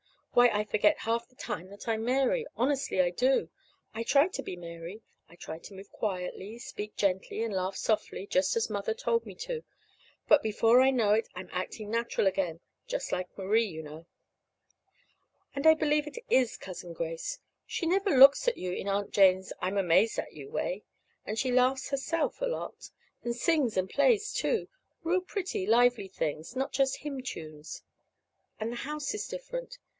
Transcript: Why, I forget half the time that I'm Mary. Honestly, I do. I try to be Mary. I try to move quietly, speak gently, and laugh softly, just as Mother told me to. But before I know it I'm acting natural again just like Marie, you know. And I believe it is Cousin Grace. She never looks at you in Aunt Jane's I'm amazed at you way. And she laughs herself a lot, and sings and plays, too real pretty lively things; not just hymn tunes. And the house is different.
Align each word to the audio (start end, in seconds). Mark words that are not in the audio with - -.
Why, 0.33 0.47
I 0.47 0.63
forget 0.63 0.99
half 0.99 1.27
the 1.27 1.35
time 1.35 1.69
that 1.69 1.87
I'm 1.87 2.05
Mary. 2.05 2.47
Honestly, 2.55 3.01
I 3.01 3.09
do. 3.11 3.49
I 3.93 4.01
try 4.03 4.29
to 4.29 4.41
be 4.41 4.55
Mary. 4.55 5.03
I 5.29 5.35
try 5.35 5.59
to 5.59 5.73
move 5.75 5.91
quietly, 5.91 6.57
speak 6.57 6.95
gently, 6.95 7.43
and 7.43 7.53
laugh 7.53 7.75
softly, 7.75 8.25
just 8.25 8.55
as 8.55 8.69
Mother 8.69 8.93
told 8.95 9.25
me 9.25 9.35
to. 9.35 9.63
But 10.29 10.41
before 10.41 10.81
I 10.81 10.89
know 10.89 11.11
it 11.13 11.27
I'm 11.35 11.49
acting 11.51 11.91
natural 11.91 12.25
again 12.27 12.61
just 12.87 13.11
like 13.11 13.37
Marie, 13.37 13.65
you 13.67 13.83
know. 13.83 14.07
And 15.53 15.67
I 15.67 15.73
believe 15.75 16.07
it 16.07 16.17
is 16.29 16.57
Cousin 16.57 16.93
Grace. 16.93 17.37
She 17.67 17.85
never 17.85 18.17
looks 18.17 18.47
at 18.47 18.57
you 18.57 18.71
in 18.71 18.87
Aunt 18.87 19.11
Jane's 19.11 19.53
I'm 19.61 19.77
amazed 19.77 20.17
at 20.17 20.33
you 20.33 20.49
way. 20.49 20.83
And 21.25 21.37
she 21.37 21.51
laughs 21.51 21.89
herself 21.89 22.41
a 22.41 22.45
lot, 22.47 22.89
and 23.21 23.35
sings 23.35 23.75
and 23.77 23.87
plays, 23.89 24.33
too 24.33 24.67
real 25.03 25.21
pretty 25.21 25.67
lively 25.67 26.07
things; 26.07 26.55
not 26.55 26.71
just 26.71 26.99
hymn 26.99 27.21
tunes. 27.21 27.83
And 28.59 28.71
the 28.71 28.77
house 28.77 29.13
is 29.13 29.27
different. 29.27 29.77